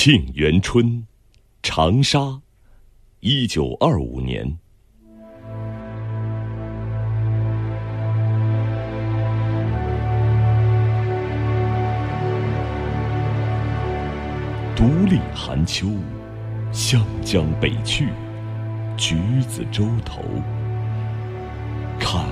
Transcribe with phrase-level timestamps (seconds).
[0.00, 1.04] 沁园春，
[1.60, 2.40] 长沙，
[3.18, 4.56] 一九二五年。
[14.76, 15.88] 独立寒秋，
[16.70, 18.10] 湘江北去，
[18.96, 19.16] 橘
[19.48, 20.22] 子洲头。
[21.98, 22.24] 看，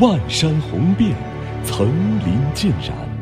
[0.00, 1.14] 万山红遍，
[1.62, 1.86] 层
[2.20, 3.15] 林尽染。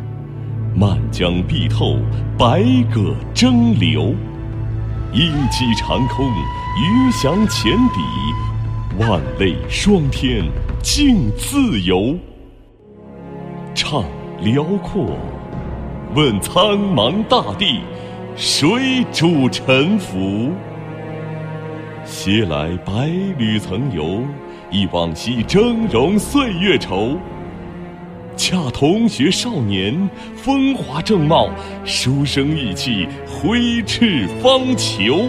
[0.76, 1.98] 漫江碧透，
[2.36, 2.58] 百
[2.92, 4.12] 舸争流。
[5.12, 8.00] 鹰击长空，鱼翔浅底。
[8.98, 10.44] 万类霜天，
[10.82, 12.16] 竞自由。
[13.72, 14.02] 唱
[14.40, 15.16] 辽阔，
[16.12, 17.78] 问苍茫大地，
[18.34, 20.50] 谁主沉浮？
[22.04, 23.06] 携来百
[23.38, 24.22] 侣曾游，
[24.72, 27.16] 忆往昔峥嵘岁月稠。
[28.36, 31.48] 恰同学少年，风华正茂，
[31.84, 35.28] 书生意气，挥斥方遒。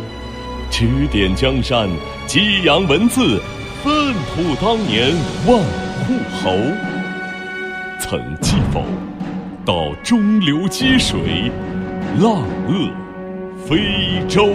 [0.72, 1.88] 指点江山，
[2.28, 3.40] 激扬文字，
[3.84, 5.14] 粪土当年
[5.48, 5.58] 万
[6.04, 6.52] 户侯。
[8.00, 8.84] 曾记否？
[9.64, 11.52] 到中流击水，
[12.20, 12.92] 浪遏
[13.66, 14.50] 飞舟。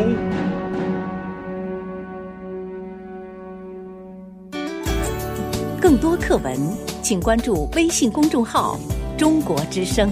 [5.81, 6.55] 更多课文，
[7.03, 8.79] 请关注微信公众号
[9.17, 10.11] “中国之声”。